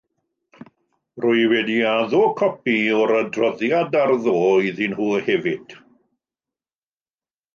[1.23, 5.77] Rwy wedi addo copi o'r adroddiad ar ddoe iddyn nhw hefyd.